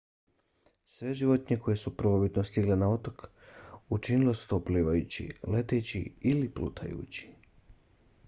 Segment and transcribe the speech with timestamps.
[0.93, 3.27] sve životinje koje su prvobitno stigle na otoke
[3.97, 5.27] učinile su to plivajući
[5.57, 6.01] leteći
[6.33, 7.29] ili plutajući